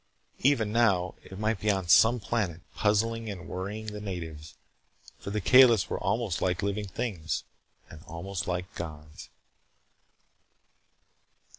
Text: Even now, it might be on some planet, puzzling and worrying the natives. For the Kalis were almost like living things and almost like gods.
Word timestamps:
Even 0.39 0.71
now, 0.71 1.13
it 1.21 1.37
might 1.37 1.59
be 1.59 1.69
on 1.69 1.87
some 1.87 2.19
planet, 2.19 2.61
puzzling 2.73 3.29
and 3.29 3.47
worrying 3.47 3.85
the 3.85 4.01
natives. 4.01 4.55
For 5.19 5.29
the 5.29 5.39
Kalis 5.39 5.91
were 5.91 5.99
almost 6.03 6.41
like 6.41 6.63
living 6.63 6.87
things 6.87 7.43
and 7.87 8.01
almost 8.07 8.47
like 8.47 8.73
gods. 8.73 9.29